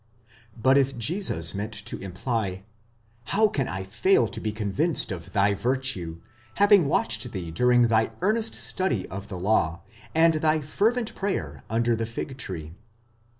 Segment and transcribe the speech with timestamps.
[0.57, 2.63] But if Jesus meant to imply,
[3.25, 6.21] "How can I fail to be convinced of thy virtue,
[6.55, 9.81] having watched thee during thy ear nest study of the law,
[10.15, 12.73] and thy fervent prayer under the fig tree